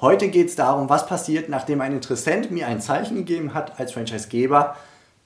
Heute 0.00 0.28
geht 0.28 0.48
es 0.48 0.54
darum, 0.54 0.88
was 0.88 1.06
passiert, 1.06 1.48
nachdem 1.48 1.80
ein 1.80 1.92
Interessent 1.92 2.52
mir 2.52 2.68
ein 2.68 2.80
Zeichen 2.80 3.16
gegeben 3.16 3.52
hat 3.52 3.80
als 3.80 3.90
Franchisegeber, 3.90 4.76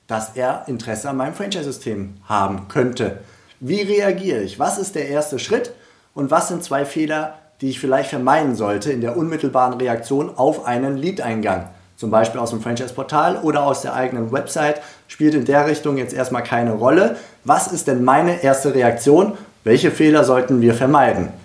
dass 0.07 0.31
er 0.35 0.65
Interesse 0.67 1.11
an 1.11 1.19
meinem 1.19 1.35
Franchise-System 1.35 2.15
haben 2.27 2.69
könnte. 2.69 3.19
Wie 3.61 3.83
reagiere 3.83 4.41
ich? 4.41 4.59
Was 4.59 4.79
ist 4.79 4.95
der 4.95 5.09
erste 5.09 5.39
Schritt? 5.39 5.75
Und 6.15 6.31
was 6.31 6.49
sind 6.49 6.65
zwei 6.65 6.87
Fehler, 6.87 7.35
die 7.61 7.69
ich 7.69 7.81
vielleicht 7.81 8.09
vermeiden 8.09 8.57
sollte 8.57 8.91
in 8.91 9.03
der 9.03 9.19
unmittelbaren 9.19 9.75
Reaktion 9.75 10.31
auf 10.35 10.65
einen 10.65 10.97
Lead-Eingang? 10.97 11.69
Zum 11.99 12.11
Beispiel 12.11 12.41
aus 12.41 12.49
dem 12.49 12.63
Franchise-Portal 12.63 13.43
oder 13.43 13.65
aus 13.67 13.83
der 13.83 13.93
eigenen 13.93 14.33
Website 14.33 14.81
spielt 15.07 15.35
in 15.35 15.45
der 15.45 15.67
Richtung 15.67 15.99
jetzt 15.99 16.15
erstmal 16.15 16.45
keine 16.45 16.73
Rolle. 16.73 17.17
Was 17.45 17.71
ist 17.71 17.89
denn 17.89 18.05
meine 18.05 18.43
erste 18.43 18.75
Reaktion? 18.75 19.37
Welche 19.65 19.91
Fehler 19.91 20.25
sollten 20.25 20.63
wir 20.63 20.73
vermeiden? 20.73 21.42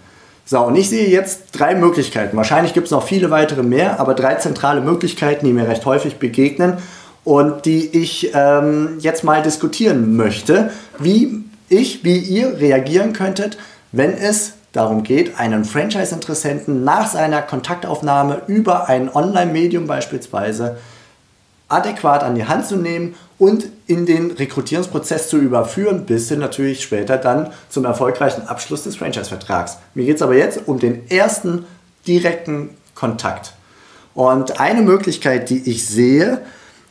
So, 0.49 0.61
und 0.61 0.77
ich 0.77 0.89
sehe 0.89 1.09
jetzt 1.09 1.49
drei 1.51 1.75
Möglichkeiten. 1.75 2.37
Wahrscheinlich 2.37 2.73
gibt 2.73 2.85
es 2.85 2.91
noch 2.91 3.03
viele 3.03 3.29
weitere 3.31 3.63
mehr, 3.63 3.99
aber 3.99 4.13
drei 4.13 4.35
zentrale 4.35 4.79
Möglichkeiten, 4.79 5.45
die 5.45 5.51
mir 5.51 5.67
recht 5.67 5.85
häufig 5.85 6.19
begegnen 6.19 6.77
und 7.25 7.65
die 7.65 7.85
ich 8.01 8.31
ähm, 8.33 8.97
jetzt 9.01 9.25
mal 9.25 9.41
diskutieren 9.41 10.15
möchte, 10.15 10.71
wie 10.99 11.43
ich, 11.67 12.05
wie 12.05 12.17
ihr 12.17 12.61
reagieren 12.61 13.11
könntet, 13.11 13.57
wenn 13.91 14.13
es 14.13 14.53
darum 14.71 15.03
geht, 15.03 15.37
einen 15.37 15.65
Franchise-Interessenten 15.65 16.85
nach 16.85 17.07
seiner 17.07 17.41
Kontaktaufnahme 17.41 18.43
über 18.47 18.87
ein 18.87 19.13
Online-Medium 19.13 19.85
beispielsweise 19.85 20.77
adäquat 21.67 22.23
an 22.23 22.35
die 22.35 22.45
Hand 22.45 22.67
zu 22.67 22.77
nehmen 22.77 23.15
und 23.39 23.67
in 23.85 24.05
den 24.05 24.31
Rekrutierungsprozess 24.31 25.29
zu 25.29 25.37
überführen, 25.37 26.05
bis 26.05 26.29
hin 26.29 26.39
natürlich 26.39 26.81
später 26.81 27.17
dann 27.17 27.51
zum 27.69 27.85
erfolgreichen 27.85 28.47
Abschluss 28.47 28.83
des 28.83 28.95
Franchise-Vertrags. 28.95 29.77
Mir 29.93 30.05
geht 30.05 30.17
es 30.17 30.21
aber 30.21 30.35
jetzt 30.35 30.67
um 30.67 30.79
den 30.79 31.09
ersten 31.09 31.65
direkten 32.07 32.69
Kontakt. 32.95 33.53
Und 34.15 34.59
eine 34.59 34.81
Möglichkeit, 34.81 35.49
die 35.49 35.69
ich 35.69 35.87
sehe, 35.87 36.41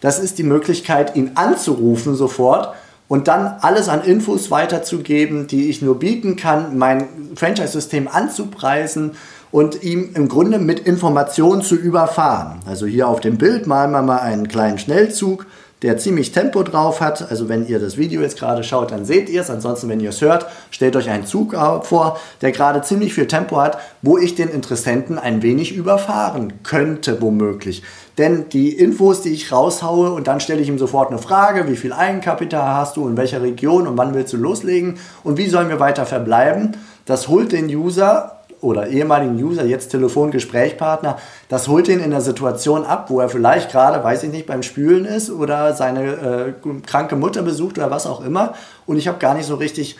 das 0.00 0.18
ist 0.20 0.38
die 0.38 0.44
Möglichkeit, 0.44 1.16
ihn 1.16 1.32
anzurufen 1.34 2.14
sofort 2.14 2.74
und 3.08 3.26
dann 3.26 3.56
alles 3.60 3.88
an 3.88 4.04
Infos 4.04 4.50
weiterzugeben, 4.50 5.48
die 5.48 5.68
ich 5.68 5.82
nur 5.82 5.98
bieten 5.98 6.36
kann, 6.36 6.78
mein 6.78 7.08
Franchise-System 7.34 8.06
anzupreisen, 8.06 9.16
und 9.56 9.82
ihm 9.82 10.10
im 10.14 10.28
Grunde 10.28 10.58
mit 10.58 10.80
Informationen 10.80 11.62
zu 11.62 11.76
überfahren. 11.76 12.60
Also 12.66 12.84
hier 12.84 13.08
auf 13.08 13.20
dem 13.20 13.38
Bild 13.38 13.66
malen 13.66 13.92
wir 13.92 14.02
mal 14.02 14.18
einen 14.18 14.48
kleinen 14.48 14.78
Schnellzug, 14.78 15.46
der 15.82 15.98
ziemlich 15.98 16.32
Tempo 16.32 16.62
drauf 16.62 17.00
hat. 17.00 17.30
Also 17.30 17.48
wenn 17.48 17.66
ihr 17.66 17.78
das 17.78 17.96
Video 17.96 18.22
jetzt 18.22 18.38
gerade 18.38 18.64
schaut, 18.64 18.90
dann 18.90 19.04
seht 19.04 19.28
ihr 19.28 19.42
es. 19.42 19.50
Ansonsten, 19.50 19.88
wenn 19.88 20.00
ihr 20.00 20.10
es 20.10 20.20
hört, 20.20 20.46
stellt 20.70 20.96
euch 20.96 21.10
einen 21.10 21.26
Zug 21.26 21.54
vor, 21.82 22.18
der 22.40 22.52
gerade 22.52 22.82
ziemlich 22.82 23.14
viel 23.14 23.26
Tempo 23.26 23.58
hat, 23.60 23.78
wo 24.02 24.18
ich 24.18 24.34
den 24.34 24.48
Interessenten 24.48 25.18
ein 25.18 25.42
wenig 25.42 25.74
überfahren 25.74 26.54
könnte, 26.62 27.20
womöglich. 27.20 27.82
Denn 28.18 28.48
die 28.48 28.70
Infos, 28.70 29.20
die 29.20 29.34
ich 29.34 29.52
raushaue 29.52 30.10
und 30.12 30.26
dann 30.26 30.40
stelle 30.40 30.62
ich 30.62 30.68
ihm 30.68 30.78
sofort 30.78 31.10
eine 31.10 31.18
Frage, 31.18 31.68
wie 31.68 31.76
viel 31.76 31.92
Eigenkapital 31.92 32.74
hast 32.74 32.96
du, 32.96 33.06
in 33.06 33.16
welcher 33.16 33.42
Region 33.42 33.86
und 33.86 33.98
wann 33.98 34.14
willst 34.14 34.32
du 34.32 34.38
loslegen 34.38 34.98
und 35.22 35.36
wie 35.36 35.48
sollen 35.48 35.68
wir 35.68 35.80
weiter 35.80 36.06
verbleiben, 36.06 36.76
das 37.04 37.28
holt 37.28 37.52
den 37.52 37.66
User 37.66 38.35
oder 38.60 38.88
ehemaligen 38.88 39.42
User, 39.42 39.64
jetzt 39.64 39.88
Telefongesprächspartner, 39.88 41.18
das 41.48 41.68
holt 41.68 41.88
ihn 41.88 42.00
in 42.00 42.10
der 42.10 42.20
Situation 42.20 42.84
ab, 42.84 43.10
wo 43.10 43.20
er 43.20 43.28
vielleicht 43.28 43.70
gerade, 43.70 44.02
weiß 44.02 44.24
ich 44.24 44.30
nicht, 44.30 44.46
beim 44.46 44.62
Spülen 44.62 45.04
ist 45.04 45.30
oder 45.30 45.74
seine 45.74 46.54
äh, 46.62 46.80
kranke 46.86 47.16
Mutter 47.16 47.42
besucht 47.42 47.78
oder 47.78 47.90
was 47.90 48.06
auch 48.06 48.24
immer. 48.24 48.54
Und 48.86 48.96
ich 48.96 49.08
habe 49.08 49.18
gar 49.18 49.34
nicht 49.34 49.46
so 49.46 49.56
richtig, 49.56 49.96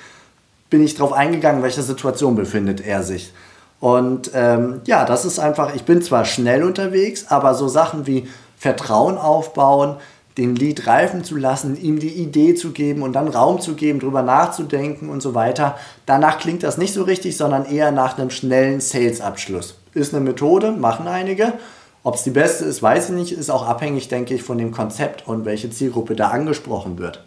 bin 0.71 0.83
ich 0.83 0.95
darauf 0.95 1.13
eingegangen, 1.13 1.59
in 1.59 1.63
welcher 1.63 1.83
Situation 1.83 2.35
befindet 2.35 2.85
er 2.85 3.03
sich. 3.03 3.33
Und 3.81 4.31
ähm, 4.35 4.81
ja, 4.87 5.05
das 5.05 5.25
ist 5.25 5.39
einfach, 5.39 5.75
ich 5.75 5.85
bin 5.85 6.01
zwar 6.01 6.25
schnell 6.25 6.65
unterwegs, 6.65 7.27
aber 7.29 7.55
so 7.55 7.69
Sachen 7.69 8.07
wie 8.07 8.29
Vertrauen 8.57 9.19
aufbauen, 9.19 9.97
den 10.39 10.55
Lied 10.55 10.87
reifen 10.87 11.25
zu 11.25 11.37
lassen, 11.37 11.81
ihm 11.81 11.99
die 11.99 12.13
Idee 12.13 12.55
zu 12.55 12.73
geben 12.73 13.03
und 13.03 13.15
dann 13.15 13.29
Raum 13.29 13.61
zu 13.61 13.75
geben, 13.75 14.01
drüber 14.01 14.23
nachzudenken 14.23 15.09
und 15.09 15.23
so 15.23 15.35
weiter. 15.35 15.79
Danach 16.05 16.39
klingt 16.39 16.63
das 16.63 16.77
nicht 16.77 16.93
so 16.93 17.05
richtig, 17.05 17.37
sondern 17.37 17.65
eher 17.65 17.91
nach 17.91 18.19
einem 18.19 18.31
schnellen 18.31 18.81
Sales-Abschluss. 18.81 19.77
Ist 19.95 20.15
eine 20.15 20.23
Methode, 20.23 20.73
machen 20.73 21.09
einige. 21.09 21.55
Ob 22.03 22.17
es 22.17 22.23
die 22.23 22.31
beste 22.31 22.67
ist, 22.67 22.83
weiß 22.83 23.09
ich 23.09 23.15
nicht, 23.15 23.33
ist 23.33 23.51
auch 23.51 23.67
abhängig, 23.67 24.09
denke 24.09 24.35
ich, 24.35 24.43
von 24.43 24.59
dem 24.59 24.73
Konzept 24.73 25.27
und 25.27 25.45
welche 25.45 25.71
Zielgruppe 25.71 26.15
da 26.15 26.29
angesprochen 26.29 26.99
wird. 26.99 27.25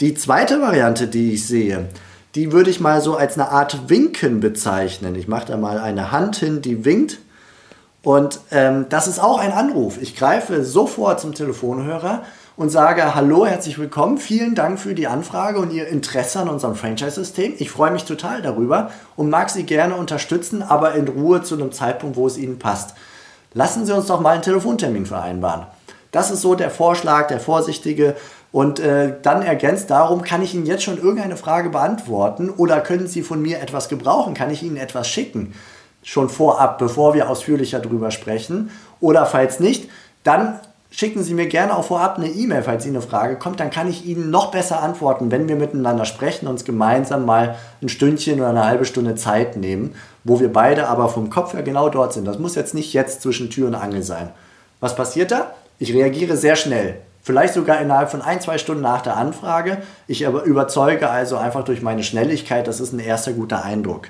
Die 0.00 0.14
zweite 0.14 0.60
Variante, 0.60 1.08
die 1.08 1.32
ich 1.32 1.46
sehe, 1.46 1.88
die 2.34 2.52
würde 2.52 2.68
ich 2.68 2.80
mal 2.80 3.00
so 3.00 3.16
als 3.16 3.34
eine 3.34 3.50
Art 3.50 3.88
Winken 3.88 4.40
bezeichnen. 4.40 5.14
Ich 5.14 5.28
mache 5.28 5.46
da 5.46 5.56
mal 5.56 5.78
eine 5.78 6.12
Hand 6.12 6.36
hin, 6.36 6.62
die 6.62 6.84
winkt 6.84 7.18
und 8.04 8.38
ähm, 8.50 8.86
das 8.90 9.08
ist 9.08 9.18
auch 9.18 9.38
ein 9.38 9.50
Anruf. 9.50 10.00
Ich 10.00 10.14
greife 10.14 10.62
sofort 10.62 11.20
zum 11.20 11.34
Telefonhörer 11.34 12.22
und 12.56 12.68
sage, 12.68 13.14
hallo, 13.14 13.46
herzlich 13.46 13.78
willkommen, 13.78 14.18
vielen 14.18 14.54
Dank 14.54 14.78
für 14.78 14.94
die 14.94 15.06
Anfrage 15.06 15.58
und 15.58 15.72
Ihr 15.72 15.88
Interesse 15.88 16.38
an 16.40 16.50
unserem 16.50 16.76
Franchise-System. 16.76 17.54
Ich 17.58 17.70
freue 17.70 17.90
mich 17.90 18.04
total 18.04 18.42
darüber 18.42 18.90
und 19.16 19.30
mag 19.30 19.48
Sie 19.48 19.64
gerne 19.64 19.96
unterstützen, 19.96 20.62
aber 20.62 20.94
in 20.94 21.08
Ruhe 21.08 21.42
zu 21.42 21.54
einem 21.54 21.72
Zeitpunkt, 21.72 22.16
wo 22.16 22.26
es 22.26 22.36
Ihnen 22.36 22.58
passt. 22.58 22.94
Lassen 23.54 23.86
Sie 23.86 23.94
uns 23.94 24.06
doch 24.06 24.20
mal 24.20 24.34
einen 24.34 24.42
Telefontermin 24.42 25.06
vereinbaren. 25.06 25.66
Das 26.12 26.30
ist 26.30 26.42
so 26.42 26.54
der 26.54 26.70
Vorschlag, 26.70 27.26
der 27.28 27.40
vorsichtige. 27.40 28.14
Und 28.52 28.78
äh, 28.78 29.14
dann 29.22 29.42
ergänzt 29.42 29.90
darum, 29.90 30.22
kann 30.22 30.42
ich 30.42 30.54
Ihnen 30.54 30.66
jetzt 30.66 30.84
schon 30.84 30.98
irgendeine 30.98 31.36
Frage 31.36 31.70
beantworten 31.70 32.50
oder 32.50 32.80
können 32.82 33.08
Sie 33.08 33.22
von 33.22 33.40
mir 33.40 33.60
etwas 33.60 33.88
gebrauchen? 33.88 34.34
Kann 34.34 34.50
ich 34.50 34.62
Ihnen 34.62 34.76
etwas 34.76 35.08
schicken? 35.08 35.54
Schon 36.04 36.28
vorab, 36.28 36.78
bevor 36.78 37.14
wir 37.14 37.28
ausführlicher 37.28 37.80
darüber 37.80 38.12
sprechen. 38.12 38.70
Oder 39.00 39.26
falls 39.26 39.58
nicht, 39.58 39.90
dann 40.22 40.60
schicken 40.90 41.24
Sie 41.24 41.34
mir 41.34 41.46
gerne 41.46 41.76
auch 41.76 41.84
vorab 41.84 42.18
eine 42.18 42.28
E-Mail, 42.28 42.62
falls 42.62 42.86
Ihnen 42.86 42.96
eine 42.96 43.04
Frage 43.04 43.36
kommt. 43.36 43.58
Dann 43.58 43.70
kann 43.70 43.88
ich 43.88 44.06
Ihnen 44.06 44.30
noch 44.30 44.50
besser 44.52 44.80
antworten, 44.80 45.32
wenn 45.32 45.48
wir 45.48 45.56
miteinander 45.56 46.04
sprechen, 46.04 46.46
uns 46.46 46.64
gemeinsam 46.64 47.24
mal 47.24 47.56
ein 47.82 47.88
Stündchen 47.88 48.38
oder 48.38 48.50
eine 48.50 48.66
halbe 48.66 48.84
Stunde 48.84 49.16
Zeit 49.16 49.56
nehmen, 49.56 49.94
wo 50.22 50.38
wir 50.38 50.52
beide 50.52 50.88
aber 50.88 51.08
vom 51.08 51.30
Kopf 51.30 51.54
her 51.54 51.62
genau 51.62 51.88
dort 51.88 52.12
sind. 52.12 52.26
Das 52.26 52.38
muss 52.38 52.54
jetzt 52.54 52.74
nicht 52.74 52.92
jetzt 52.92 53.22
zwischen 53.22 53.50
Tür 53.50 53.66
und 53.66 53.74
Angel 53.74 54.02
sein. 54.02 54.30
Was 54.80 54.94
passiert 54.94 55.32
da? 55.32 55.52
Ich 55.78 55.92
reagiere 55.92 56.36
sehr 56.36 56.54
schnell. 56.54 56.98
Vielleicht 57.22 57.54
sogar 57.54 57.80
innerhalb 57.80 58.10
von 58.10 58.20
ein, 58.20 58.42
zwei 58.42 58.58
Stunden 58.58 58.82
nach 58.82 59.00
der 59.00 59.16
Anfrage. 59.16 59.78
Ich 60.06 60.26
aber 60.26 60.42
überzeuge 60.42 61.08
also 61.08 61.38
einfach 61.38 61.64
durch 61.64 61.80
meine 61.80 62.04
Schnelligkeit, 62.04 62.68
das 62.68 62.80
ist 62.80 62.92
ein 62.92 62.98
erster 62.98 63.32
guter 63.32 63.64
Eindruck. 63.64 64.08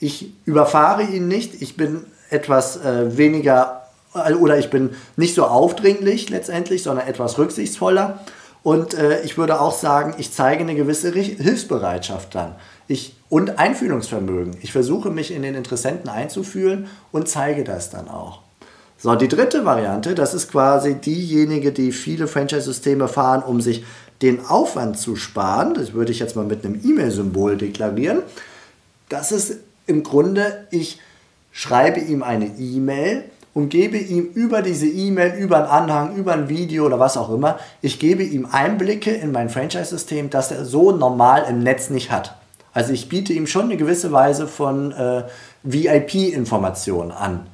Ich 0.00 0.32
überfahre 0.46 1.02
ihn 1.02 1.28
nicht, 1.28 1.62
ich 1.62 1.76
bin 1.76 2.04
etwas 2.30 2.78
äh, 2.78 3.16
weniger 3.16 3.82
äh, 4.14 4.32
oder 4.34 4.58
ich 4.58 4.70
bin 4.70 4.90
nicht 5.16 5.34
so 5.34 5.44
aufdringlich 5.44 6.30
letztendlich, 6.30 6.82
sondern 6.82 7.06
etwas 7.06 7.38
rücksichtsvoller. 7.38 8.20
Und 8.62 8.94
äh, 8.94 9.22
ich 9.22 9.38
würde 9.38 9.60
auch 9.60 9.72
sagen, 9.72 10.14
ich 10.18 10.32
zeige 10.32 10.62
eine 10.62 10.74
gewisse 10.74 11.12
Hilfsbereitschaft 11.12 12.34
dann. 12.34 12.54
Ich, 12.88 13.16
und 13.28 13.58
Einfühlungsvermögen. 13.58 14.56
Ich 14.60 14.72
versuche 14.72 15.10
mich 15.10 15.32
in 15.32 15.42
den 15.42 15.54
Interessenten 15.54 16.10
einzufühlen 16.10 16.88
und 17.12 17.28
zeige 17.28 17.64
das 17.64 17.90
dann 17.90 18.08
auch. 18.08 18.40
So, 18.98 19.14
die 19.14 19.28
dritte 19.28 19.64
Variante, 19.64 20.14
das 20.14 20.34
ist 20.34 20.50
quasi 20.50 20.94
diejenige, 20.96 21.72
die 21.72 21.90
viele 21.90 22.26
Franchise-Systeme 22.26 23.08
fahren, 23.08 23.42
um 23.42 23.62
sich 23.62 23.84
den 24.20 24.44
Aufwand 24.44 24.98
zu 24.98 25.16
sparen. 25.16 25.72
Das 25.72 25.94
würde 25.94 26.12
ich 26.12 26.18
jetzt 26.18 26.36
mal 26.36 26.44
mit 26.44 26.64
einem 26.66 26.78
E-Mail-Symbol 26.84 27.56
deklarieren. 27.56 28.22
Das 29.08 29.32
ist 29.32 29.56
im 29.90 30.02
Grunde, 30.02 30.66
ich 30.70 30.98
schreibe 31.52 32.00
ihm 32.00 32.22
eine 32.22 32.46
E-Mail 32.46 33.24
und 33.52 33.68
gebe 33.68 33.98
ihm 33.98 34.24
über 34.34 34.62
diese 34.62 34.86
E-Mail, 34.86 35.34
über 35.34 35.58
einen 35.58 35.66
Anhang, 35.66 36.16
über 36.16 36.32
ein 36.32 36.48
Video 36.48 36.86
oder 36.86 36.98
was 36.98 37.16
auch 37.16 37.30
immer, 37.30 37.58
ich 37.82 37.98
gebe 37.98 38.22
ihm 38.22 38.46
Einblicke 38.50 39.10
in 39.10 39.32
mein 39.32 39.50
Franchise-System, 39.50 40.30
das 40.30 40.52
er 40.52 40.64
so 40.64 40.92
normal 40.92 41.44
im 41.48 41.62
Netz 41.62 41.90
nicht 41.90 42.10
hat. 42.10 42.36
Also 42.72 42.92
ich 42.92 43.08
biete 43.08 43.32
ihm 43.32 43.48
schon 43.48 43.64
eine 43.64 43.76
gewisse 43.76 44.12
Weise 44.12 44.46
von 44.46 44.92
äh, 44.92 45.24
VIP-Informationen 45.64 47.10
an. 47.10 47.46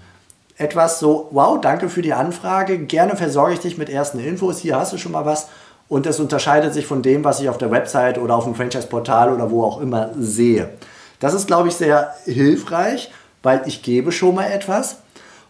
Etwas 0.59 1.01
so, 1.01 1.29
wow, 1.31 1.59
danke 1.61 1.89
für 1.89 2.03
die 2.03 2.13
Anfrage, 2.13 2.79
gerne 2.79 3.17
versorge 3.17 3.55
ich 3.55 3.61
dich 3.61 3.79
mit 3.79 3.89
ersten 3.89 4.19
Infos, 4.19 4.59
hier 4.59 4.77
hast 4.77 4.93
du 4.93 4.99
schon 4.99 5.13
mal 5.13 5.25
was. 5.25 5.49
Und 5.89 6.05
das 6.05 6.19
unterscheidet 6.19 6.75
sich 6.75 6.85
von 6.85 7.01
dem, 7.01 7.25
was 7.25 7.41
ich 7.41 7.49
auf 7.49 7.59
der 7.59 7.71
Website 7.71 8.19
oder 8.19 8.35
auf 8.35 8.45
dem 8.45 8.55
Franchise-Portal 8.55 9.33
oder 9.33 9.51
wo 9.51 9.63
auch 9.63 9.81
immer 9.81 10.11
sehe. 10.19 10.71
Das 11.21 11.35
ist, 11.35 11.47
glaube 11.47 11.69
ich, 11.69 11.75
sehr 11.75 12.15
hilfreich, 12.25 13.11
weil 13.43 13.63
ich 13.67 13.83
gebe 13.83 14.13
schon 14.13 14.35
mal 14.35 14.51
etwas. 14.51 14.99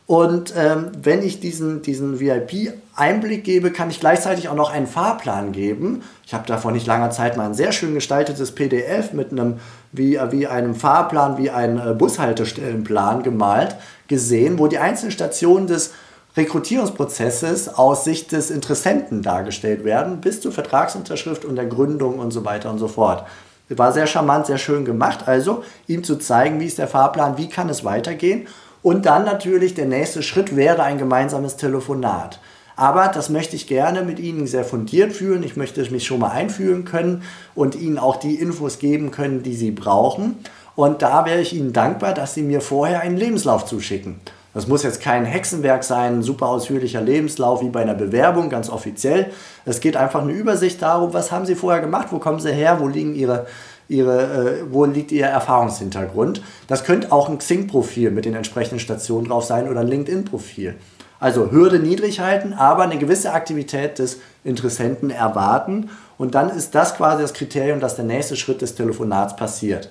Und 0.06 0.54
ähm, 0.56 0.92
wenn 1.02 1.22
ich 1.22 1.40
diesen, 1.40 1.82
diesen 1.82 2.20
VIP-Einblick 2.20 3.42
gebe, 3.42 3.72
kann 3.72 3.90
ich 3.90 3.98
gleichzeitig 3.98 4.48
auch 4.48 4.54
noch 4.54 4.70
einen 4.70 4.86
Fahrplan 4.86 5.50
geben. 5.50 6.02
Ich 6.24 6.32
habe 6.32 6.46
da 6.46 6.58
vor 6.58 6.70
nicht 6.70 6.86
langer 6.86 7.10
Zeit 7.10 7.36
mal 7.36 7.46
ein 7.46 7.54
sehr 7.54 7.72
schön 7.72 7.92
gestaltetes 7.92 8.52
PDF 8.52 9.12
mit 9.12 9.32
einem, 9.32 9.54
wie, 9.90 10.16
wie 10.30 10.46
einem 10.46 10.76
Fahrplan, 10.76 11.38
wie 11.38 11.50
ein 11.50 11.78
äh, 11.78 11.92
Bushaltestellenplan 11.92 13.24
gemalt, 13.24 13.74
gesehen, 14.06 14.60
wo 14.60 14.68
die 14.68 14.78
einzelnen 14.78 15.10
Stationen 15.10 15.66
des 15.66 15.92
Rekrutierungsprozesses 16.36 17.68
aus 17.74 18.04
Sicht 18.04 18.30
des 18.30 18.50
Interessenten 18.50 19.22
dargestellt 19.22 19.84
werden, 19.84 20.20
bis 20.20 20.40
zur 20.40 20.52
Vertragsunterschrift 20.52 21.44
und 21.44 21.56
der 21.56 21.66
Gründung 21.66 22.20
und 22.20 22.30
so 22.30 22.44
weiter 22.44 22.70
und 22.70 22.78
so 22.78 22.88
fort. 22.88 23.26
War 23.68 23.92
sehr 23.92 24.06
charmant, 24.06 24.46
sehr 24.46 24.58
schön 24.58 24.84
gemacht. 24.84 25.26
Also 25.26 25.64
ihm 25.86 26.04
zu 26.04 26.16
zeigen, 26.16 26.60
wie 26.60 26.66
ist 26.66 26.78
der 26.78 26.88
Fahrplan, 26.88 27.36
wie 27.36 27.48
kann 27.48 27.68
es 27.68 27.84
weitergehen. 27.84 28.46
Und 28.82 29.06
dann 29.06 29.24
natürlich 29.24 29.74
der 29.74 29.86
nächste 29.86 30.22
Schritt 30.22 30.54
wäre 30.54 30.84
ein 30.84 30.98
gemeinsames 30.98 31.56
Telefonat. 31.56 32.38
Aber 32.76 33.08
das 33.08 33.30
möchte 33.30 33.56
ich 33.56 33.66
gerne 33.66 34.02
mit 34.02 34.20
Ihnen 34.20 34.46
sehr 34.46 34.64
fundiert 34.64 35.12
führen. 35.12 35.42
Ich 35.42 35.56
möchte 35.56 35.82
mich 35.90 36.06
schon 36.06 36.20
mal 36.20 36.30
einfühlen 36.30 36.84
können 36.84 37.22
und 37.54 37.74
Ihnen 37.74 37.98
auch 37.98 38.16
die 38.16 38.34
Infos 38.34 38.78
geben 38.78 39.10
können, 39.10 39.42
die 39.42 39.56
Sie 39.56 39.70
brauchen. 39.70 40.36
Und 40.76 41.00
da 41.00 41.24
wäre 41.24 41.40
ich 41.40 41.54
Ihnen 41.54 41.72
dankbar, 41.72 42.12
dass 42.12 42.34
Sie 42.34 42.42
mir 42.42 42.60
vorher 42.60 43.00
einen 43.00 43.16
Lebenslauf 43.16 43.64
zuschicken. 43.64 44.20
Das 44.56 44.66
muss 44.66 44.84
jetzt 44.84 45.02
kein 45.02 45.26
Hexenwerk 45.26 45.84
sein, 45.84 46.20
ein 46.20 46.22
super 46.22 46.46
ausführlicher 46.46 47.02
Lebenslauf 47.02 47.60
wie 47.60 47.68
bei 47.68 47.82
einer 47.82 47.92
Bewerbung, 47.92 48.48
ganz 48.48 48.70
offiziell. 48.70 49.30
Es 49.66 49.80
geht 49.80 49.98
einfach 49.98 50.22
eine 50.22 50.32
Übersicht 50.32 50.80
darum, 50.80 51.12
was 51.12 51.30
haben 51.30 51.44
Sie 51.44 51.54
vorher 51.54 51.82
gemacht, 51.82 52.06
wo 52.10 52.18
kommen 52.18 52.40
Sie 52.40 52.54
her, 52.54 52.80
wo 52.80 52.88
liegen 52.88 53.14
Ihre, 53.14 53.44
ihre, 53.86 54.22
äh, 54.22 54.64
wo 54.70 54.86
liegt 54.86 55.12
Ihr 55.12 55.26
Erfahrungshintergrund. 55.26 56.40
Das 56.68 56.84
könnte 56.84 57.12
auch 57.12 57.28
ein 57.28 57.36
Xing-Profil 57.36 58.10
mit 58.10 58.24
den 58.24 58.34
entsprechenden 58.34 58.80
Stationen 58.80 59.28
drauf 59.28 59.44
sein 59.44 59.68
oder 59.68 59.80
ein 59.80 59.88
LinkedIn-Profil. 59.88 60.76
Also 61.20 61.50
Hürde 61.50 61.78
niedrig 61.78 62.20
halten, 62.20 62.54
aber 62.54 62.84
eine 62.84 62.96
gewisse 62.96 63.34
Aktivität 63.34 63.98
des 63.98 64.20
Interessenten 64.42 65.10
erwarten. 65.10 65.90
Und 66.16 66.34
dann 66.34 66.48
ist 66.48 66.74
das 66.74 66.96
quasi 66.96 67.20
das 67.20 67.34
Kriterium, 67.34 67.80
dass 67.80 67.96
der 67.96 68.06
nächste 68.06 68.36
Schritt 68.36 68.62
des 68.62 68.74
Telefonats 68.74 69.36
passiert. 69.36 69.90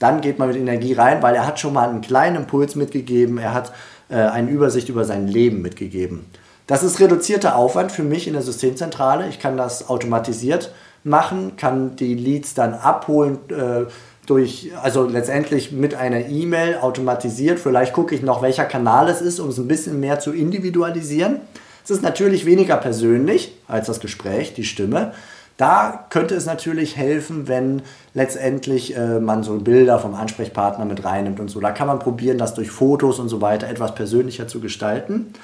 Dann 0.00 0.22
geht 0.22 0.38
man 0.38 0.48
mit 0.48 0.56
Energie 0.56 0.94
rein, 0.94 1.22
weil 1.22 1.34
er 1.34 1.46
hat 1.46 1.60
schon 1.60 1.74
mal 1.74 1.88
einen 1.88 2.00
kleinen 2.00 2.36
Impuls 2.36 2.74
mitgegeben. 2.74 3.36
Er 3.36 3.52
hat 3.52 3.70
äh, 4.10 4.16
eine 4.16 4.50
Übersicht 4.50 4.88
über 4.88 5.04
sein 5.04 5.26
Leben 5.26 5.62
mitgegeben. 5.62 6.26
Das 6.66 6.82
ist 6.82 7.00
reduzierter 7.00 7.56
Aufwand 7.56 7.90
für 7.90 8.02
mich 8.02 8.26
in 8.26 8.34
der 8.34 8.42
Systemzentrale. 8.42 9.28
Ich 9.28 9.38
kann 9.38 9.56
das 9.56 9.88
automatisiert 9.88 10.72
machen, 11.02 11.56
kann 11.56 11.96
die 11.96 12.14
Leads 12.14 12.54
dann 12.54 12.74
abholen 12.74 13.38
äh, 13.48 13.86
durch, 14.26 14.70
also 14.80 15.06
letztendlich 15.06 15.72
mit 15.72 15.94
einer 15.94 16.28
E-Mail 16.28 16.76
automatisiert. 16.76 17.58
Vielleicht 17.58 17.92
gucke 17.92 18.14
ich 18.14 18.22
noch, 18.22 18.42
welcher 18.42 18.64
Kanal 18.64 19.08
es 19.08 19.20
ist, 19.20 19.40
um 19.40 19.48
es 19.48 19.58
ein 19.58 19.66
bisschen 19.66 19.98
mehr 19.98 20.20
zu 20.20 20.32
individualisieren. 20.32 21.40
Es 21.82 21.90
ist 21.90 22.02
natürlich 22.02 22.46
weniger 22.46 22.76
persönlich 22.76 23.56
als 23.66 23.86
das 23.86 23.98
Gespräch, 23.98 24.54
die 24.54 24.64
Stimme. 24.64 25.12
Da 25.60 26.06
könnte 26.08 26.34
es 26.34 26.46
natürlich 26.46 26.96
helfen, 26.96 27.46
wenn 27.46 27.82
letztendlich 28.14 28.96
äh, 28.96 29.20
man 29.20 29.42
so 29.42 29.58
Bilder 29.58 29.98
vom 29.98 30.14
Ansprechpartner 30.14 30.86
mit 30.86 31.04
reinnimmt 31.04 31.38
und 31.38 31.48
so. 31.48 31.60
Da 31.60 31.70
kann 31.70 31.86
man 31.86 31.98
probieren, 31.98 32.38
das 32.38 32.54
durch 32.54 32.70
Fotos 32.70 33.18
und 33.18 33.28
so 33.28 33.42
weiter 33.42 33.68
etwas 33.68 33.94
persönlicher 33.94 34.48
zu 34.48 34.60
gestalten. 34.60 35.34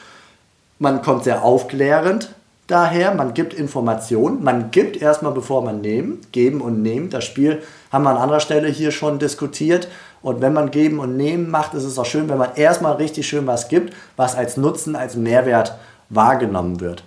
Man 0.79 1.03
kommt 1.03 1.25
sehr 1.25 1.45
aufklärend 1.45 2.31
daher, 2.67 3.15
man 3.15 3.35
gibt 3.35 3.53
Informationen, 3.53 4.43
man 4.43 4.71
gibt 4.71 4.97
erstmal, 4.97 5.33
bevor 5.33 5.63
man 5.63 5.83
nehmen, 5.83 6.23
geben 6.33 6.63
und 6.63 6.81
nehmen. 6.81 7.11
Das 7.11 7.25
Spiel 7.25 7.63
haben 7.93 8.05
wir 8.05 8.11
an 8.11 8.17
anderer 8.17 8.41
Stelle 8.41 8.69
hier 8.69 8.93
schon 8.93 9.19
diskutiert. 9.19 9.87
Und 10.23 10.41
wenn 10.41 10.55
man 10.55 10.71
geben 10.71 10.99
und 10.99 11.19
nehmen 11.19 11.51
macht, 11.51 11.75
ist 11.75 11.85
es 11.85 11.99
auch 11.99 12.07
schön, 12.07 12.31
wenn 12.31 12.39
man 12.39 12.55
erstmal 12.57 12.95
richtig 12.95 13.29
schön 13.29 13.47
was 13.47 13.69
gibt, 13.69 13.95
was 14.17 14.35
als 14.35 14.57
Nutzen, 14.57 14.97
als 14.97 15.15
Mehrwert 15.15 15.77
wahrgenommen 16.09 16.81
wird. 16.81 17.05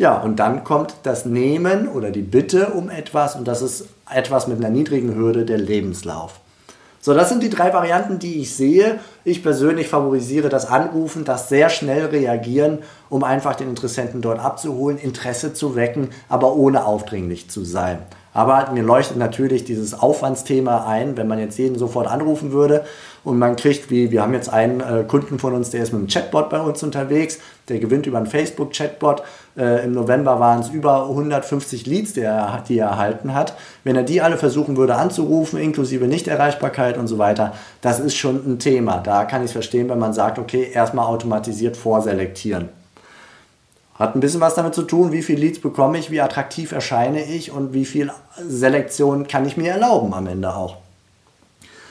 Ja, 0.00 0.16
und 0.16 0.36
dann 0.36 0.64
kommt 0.64 0.94
das 1.02 1.26
Nehmen 1.26 1.86
oder 1.86 2.10
die 2.10 2.22
Bitte 2.22 2.68
um 2.68 2.88
etwas 2.88 3.36
und 3.36 3.46
das 3.46 3.60
ist 3.60 3.84
etwas 4.10 4.48
mit 4.48 4.56
einer 4.56 4.70
niedrigen 4.70 5.14
Hürde, 5.14 5.44
der 5.44 5.58
Lebenslauf. 5.58 6.40
So, 7.02 7.12
das 7.12 7.28
sind 7.28 7.42
die 7.42 7.50
drei 7.50 7.74
Varianten, 7.74 8.18
die 8.18 8.40
ich 8.40 8.56
sehe. 8.56 8.98
Ich 9.24 9.42
persönlich 9.42 9.88
favorisiere 9.88 10.48
das 10.48 10.64
Anrufen, 10.64 11.26
das 11.26 11.50
sehr 11.50 11.68
schnell 11.68 12.06
reagieren, 12.06 12.78
um 13.10 13.24
einfach 13.24 13.56
den 13.56 13.68
Interessenten 13.68 14.22
dort 14.22 14.40
abzuholen, 14.40 14.96
Interesse 14.96 15.52
zu 15.52 15.76
wecken, 15.76 16.08
aber 16.30 16.56
ohne 16.56 16.86
aufdringlich 16.86 17.50
zu 17.50 17.62
sein. 17.62 17.98
Aber 18.32 18.70
mir 18.72 18.82
leuchtet 18.82 19.16
natürlich 19.16 19.64
dieses 19.64 19.98
Aufwandsthema 19.98 20.86
ein, 20.86 21.16
wenn 21.16 21.26
man 21.26 21.40
jetzt 21.40 21.58
jeden 21.58 21.78
sofort 21.78 22.06
anrufen 22.06 22.52
würde 22.52 22.84
und 23.24 23.38
man 23.38 23.56
kriegt, 23.56 23.90
wie 23.90 24.10
wir 24.10 24.22
haben 24.22 24.34
jetzt 24.34 24.52
einen 24.52 24.80
äh, 24.80 25.04
Kunden 25.06 25.38
von 25.38 25.54
uns, 25.54 25.70
der 25.70 25.82
ist 25.82 25.92
mit 25.92 25.98
einem 25.98 26.08
Chatbot 26.08 26.48
bei 26.48 26.60
uns 26.60 26.82
unterwegs, 26.82 27.38
der 27.68 27.80
gewinnt 27.80 28.06
über 28.06 28.18
einen 28.18 28.26
Facebook-Chatbot. 28.26 29.22
Äh, 29.56 29.84
Im 29.84 29.92
November 29.92 30.38
waren 30.38 30.60
es 30.60 30.68
über 30.68 31.08
150 31.08 31.86
Leads, 31.86 32.12
die 32.12 32.20
er, 32.20 32.62
die 32.68 32.78
er 32.78 32.88
erhalten 32.88 33.34
hat. 33.34 33.54
Wenn 33.84 33.96
er 33.96 34.02
die 34.02 34.20
alle 34.20 34.36
versuchen 34.36 34.76
würde 34.76 34.94
anzurufen, 34.94 35.58
inklusive 35.58 36.06
Nichterreichbarkeit 36.06 36.96
und 36.96 37.08
so 37.08 37.18
weiter, 37.18 37.54
das 37.80 38.00
ist 38.00 38.16
schon 38.16 38.36
ein 38.46 38.58
Thema. 38.58 38.98
Da 38.98 39.24
kann 39.24 39.42
ich 39.42 39.46
es 39.46 39.52
verstehen, 39.52 39.88
wenn 39.88 39.98
man 39.98 40.12
sagt, 40.12 40.38
okay, 40.38 40.70
erstmal 40.72 41.06
automatisiert 41.06 41.76
vorselektieren. 41.76 42.68
Hat 44.00 44.14
ein 44.14 44.20
bisschen 44.20 44.40
was 44.40 44.54
damit 44.54 44.74
zu 44.74 44.82
tun, 44.82 45.12
wie 45.12 45.22
viele 45.22 45.40
Leads 45.40 45.60
bekomme 45.60 45.98
ich, 45.98 46.10
wie 46.10 46.22
attraktiv 46.22 46.72
erscheine 46.72 47.22
ich 47.22 47.50
und 47.50 47.74
wie 47.74 47.84
viel 47.84 48.10
Selektion 48.48 49.28
kann 49.28 49.44
ich 49.44 49.58
mir 49.58 49.72
erlauben 49.72 50.14
am 50.14 50.26
Ende 50.26 50.54
auch. 50.54 50.76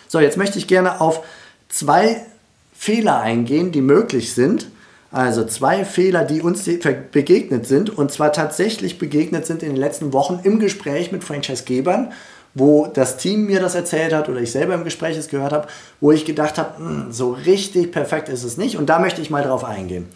So, 0.07 0.19
jetzt 0.19 0.35
möchte 0.35 0.57
ich 0.57 0.67
gerne 0.67 1.01
auf 1.01 1.21
zwei 1.67 2.25
Fehler 2.73 3.19
eingehen, 3.19 3.71
die 3.71 3.81
möglich 3.81 4.33
sind. 4.33 4.67
Also 5.11 5.43
zwei 5.45 5.85
Fehler, 5.85 6.23
die 6.23 6.41
uns 6.41 6.65
begegnet 7.11 7.65
sind 7.65 7.89
und 7.89 8.11
zwar 8.11 8.31
tatsächlich 8.31 8.99
begegnet 8.99 9.45
sind 9.45 9.63
in 9.63 9.69
den 9.69 9.77
letzten 9.77 10.13
Wochen 10.13 10.39
im 10.43 10.59
Gespräch 10.59 11.11
mit 11.11 11.23
Franchisegebern, 11.23 12.11
wo 12.53 12.85
das 12.87 13.17
Team 13.17 13.45
mir 13.47 13.59
das 13.59 13.73
erzählt 13.73 14.13
hat 14.13 14.29
oder 14.29 14.39
ich 14.39 14.51
selber 14.51 14.75
im 14.75 14.83
Gespräch 14.83 15.17
es 15.17 15.27
gehört 15.27 15.51
habe, 15.51 15.67
wo 15.99 16.11
ich 16.11 16.25
gedacht 16.25 16.57
habe, 16.59 16.77
hm, 16.77 17.11
so 17.11 17.31
richtig 17.31 17.91
perfekt 17.91 18.29
ist 18.29 18.43
es 18.43 18.57
nicht 18.57 18.77
und 18.77 18.87
da 18.87 18.99
möchte 18.99 19.21
ich 19.21 19.31
mal 19.31 19.43
drauf 19.43 19.63
eingehen. 19.63 20.07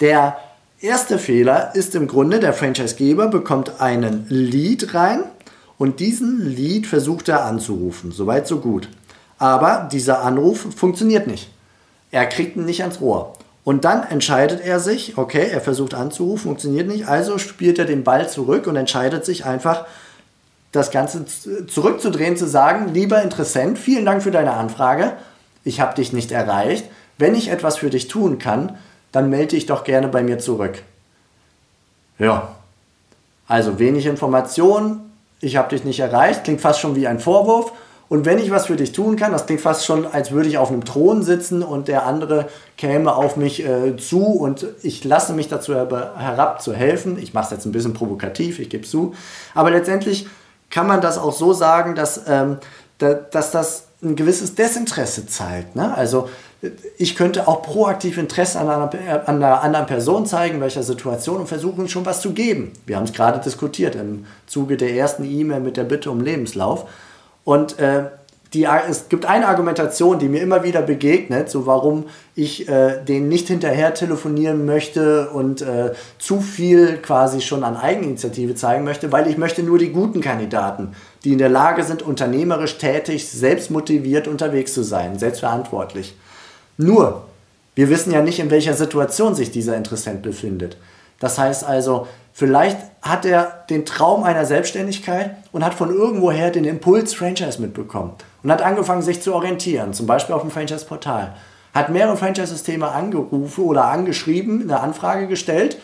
Der 0.00 0.38
erste 0.80 1.18
Fehler 1.18 1.74
ist 1.74 1.94
im 1.94 2.08
Grunde, 2.08 2.40
der 2.40 2.54
Franchisegeber 2.54 3.28
bekommt 3.28 3.80
einen 3.80 4.26
Lead 4.28 4.94
rein 4.94 5.24
und 5.76 6.00
diesen 6.00 6.40
Lead 6.40 6.86
versucht 6.86 7.28
er 7.28 7.44
anzurufen. 7.44 8.12
Soweit, 8.12 8.46
so 8.46 8.60
gut. 8.60 8.88
Aber 9.38 9.88
dieser 9.92 10.22
Anruf 10.22 10.66
funktioniert 10.74 11.26
nicht. 11.26 11.50
Er 12.10 12.26
kriegt 12.26 12.56
ihn 12.56 12.64
nicht 12.64 12.82
ans 12.82 13.00
Rohr. 13.00 13.34
Und 13.64 13.84
dann 13.84 14.02
entscheidet 14.02 14.60
er 14.60 14.80
sich, 14.80 15.18
okay, 15.18 15.48
er 15.50 15.60
versucht 15.60 15.94
anzurufen, 15.94 16.44
funktioniert 16.44 16.88
nicht, 16.88 17.06
also 17.06 17.38
spielt 17.38 17.78
er 17.78 17.84
den 17.84 18.02
Ball 18.02 18.28
zurück 18.28 18.66
und 18.66 18.76
entscheidet 18.76 19.24
sich 19.24 19.44
einfach, 19.44 19.86
das 20.72 20.90
Ganze 20.90 21.26
zurückzudrehen, 21.66 22.36
zu 22.36 22.48
sagen, 22.48 22.94
lieber 22.94 23.22
Interessent, 23.22 23.78
vielen 23.78 24.06
Dank 24.06 24.22
für 24.22 24.30
deine 24.30 24.54
Anfrage, 24.54 25.12
ich 25.64 25.80
habe 25.80 25.94
dich 25.94 26.12
nicht 26.12 26.32
erreicht, 26.32 26.86
wenn 27.18 27.34
ich 27.34 27.50
etwas 27.50 27.76
für 27.76 27.90
dich 27.90 28.08
tun 28.08 28.38
kann, 28.38 28.78
dann 29.12 29.28
melde 29.28 29.48
dich 29.48 29.66
doch 29.66 29.84
gerne 29.84 30.08
bei 30.08 30.22
mir 30.22 30.38
zurück. 30.38 30.82
Ja, 32.18 32.56
also 33.46 33.78
wenig 33.78 34.06
Information, 34.06 35.00
ich 35.40 35.56
habe 35.56 35.68
dich 35.68 35.84
nicht 35.84 36.00
erreicht, 36.00 36.44
klingt 36.44 36.62
fast 36.62 36.80
schon 36.80 36.96
wie 36.96 37.06
ein 37.06 37.20
Vorwurf 37.20 37.72
und 38.12 38.26
wenn 38.26 38.36
ich 38.36 38.50
was 38.50 38.66
für 38.66 38.76
dich 38.76 38.92
tun 38.92 39.16
kann, 39.16 39.32
das 39.32 39.46
klingt 39.46 39.62
fast 39.62 39.86
schon, 39.86 40.04
als 40.04 40.32
würde 40.32 40.46
ich 40.46 40.58
auf 40.58 40.68
einem 40.68 40.84
Thron 40.84 41.22
sitzen 41.22 41.62
und 41.62 41.88
der 41.88 42.04
andere 42.04 42.46
käme 42.76 43.14
auf 43.14 43.38
mich 43.38 43.64
äh, 43.64 43.96
zu 43.96 44.26
und 44.26 44.66
ich 44.82 45.02
lasse 45.02 45.32
mich 45.32 45.48
dazu 45.48 45.74
herab 45.74 46.60
zu 46.60 46.74
helfen. 46.74 47.18
Ich 47.18 47.32
mache 47.32 47.46
es 47.46 47.50
jetzt 47.52 47.64
ein 47.64 47.72
bisschen 47.72 47.94
provokativ, 47.94 48.58
ich 48.58 48.68
gebe 48.68 48.86
zu. 48.86 49.14
Aber 49.54 49.70
letztendlich 49.70 50.26
kann 50.68 50.86
man 50.86 51.00
das 51.00 51.16
auch 51.16 51.32
so 51.32 51.54
sagen, 51.54 51.94
dass, 51.94 52.24
ähm, 52.28 52.58
da, 52.98 53.14
dass 53.14 53.50
das 53.50 53.86
ein 54.02 54.14
gewisses 54.14 54.56
Desinteresse 54.56 55.26
zeigt. 55.26 55.74
Ne? 55.74 55.96
Also 55.96 56.28
ich 56.98 57.16
könnte 57.16 57.48
auch 57.48 57.62
proaktiv 57.62 58.18
Interesse 58.18 58.60
an 58.60 58.68
einer, 58.68 58.90
an 59.26 59.36
einer 59.36 59.62
anderen 59.62 59.86
Person 59.86 60.26
zeigen, 60.26 60.60
welcher 60.60 60.82
Situation 60.82 61.38
und 61.38 61.46
versuchen 61.46 61.88
schon 61.88 62.04
was 62.04 62.20
zu 62.20 62.34
geben. 62.34 62.74
Wir 62.84 62.96
haben 62.96 63.04
es 63.04 63.14
gerade 63.14 63.38
diskutiert 63.38 63.94
im 63.94 64.26
Zuge 64.46 64.76
der 64.76 64.94
ersten 64.94 65.24
E-Mail 65.24 65.60
mit 65.60 65.78
der 65.78 65.84
Bitte 65.84 66.10
um 66.10 66.20
Lebenslauf. 66.20 66.84
Und 67.44 67.78
äh, 67.78 68.04
die, 68.54 68.64
es 68.64 69.08
gibt 69.08 69.24
eine 69.24 69.48
Argumentation, 69.48 70.18
die 70.18 70.28
mir 70.28 70.42
immer 70.42 70.62
wieder 70.62 70.82
begegnet, 70.82 71.48
so 71.48 71.64
warum 71.66 72.04
ich 72.34 72.68
äh, 72.68 73.02
den 73.02 73.28
nicht 73.28 73.48
hinterher 73.48 73.94
telefonieren 73.94 74.66
möchte 74.66 75.30
und 75.30 75.62
äh, 75.62 75.92
zu 76.18 76.40
viel 76.40 76.98
quasi 76.98 77.40
schon 77.40 77.64
an 77.64 77.76
Eigeninitiative 77.76 78.54
zeigen 78.54 78.84
möchte, 78.84 79.10
weil 79.10 79.26
ich 79.26 79.38
möchte 79.38 79.62
nur 79.62 79.78
die 79.78 79.90
guten 79.90 80.20
Kandidaten, 80.20 80.94
die 81.24 81.32
in 81.32 81.38
der 81.38 81.48
Lage 81.48 81.82
sind, 81.82 82.02
unternehmerisch 82.02 82.76
tätig, 82.76 83.28
selbstmotiviert 83.30 84.28
unterwegs 84.28 84.74
zu 84.74 84.82
sein, 84.82 85.18
selbstverantwortlich. 85.18 86.14
Nur, 86.76 87.24
wir 87.74 87.88
wissen 87.88 88.12
ja 88.12 88.20
nicht, 88.20 88.38
in 88.38 88.50
welcher 88.50 88.74
Situation 88.74 89.34
sich 89.34 89.50
dieser 89.50 89.76
Interessent 89.76 90.20
befindet. 90.20 90.76
Das 91.20 91.38
heißt 91.38 91.64
also, 91.64 92.06
Vielleicht 92.32 92.78
hat 93.02 93.24
er 93.24 93.64
den 93.68 93.84
Traum 93.84 94.22
einer 94.22 94.46
Selbstständigkeit 94.46 95.36
und 95.52 95.64
hat 95.64 95.74
von 95.74 95.90
irgendwoher 95.90 96.50
den 96.50 96.64
Impuls 96.64 97.14
Franchise 97.14 97.60
mitbekommen 97.60 98.12
und 98.42 98.50
hat 98.50 98.62
angefangen, 98.62 99.02
sich 99.02 99.20
zu 99.20 99.34
orientieren, 99.34 99.92
zum 99.92 100.06
Beispiel 100.06 100.34
auf 100.34 100.42
dem 100.42 100.50
Franchise-Portal. 100.50 101.34
hat 101.74 101.88
mehrere 101.88 102.16
Franchise-Systeme 102.16 102.88
angerufen 102.88 103.64
oder 103.64 103.86
angeschrieben, 103.86 104.62
eine 104.62 104.80
Anfrage 104.80 105.26
gestellt 105.26 105.78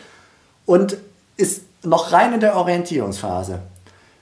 und 0.65 0.97
ist 1.35 1.63
noch 1.83 2.11
rein 2.11 2.33
in 2.33 2.39
der 2.39 2.55
Orientierungsphase. 2.55 3.59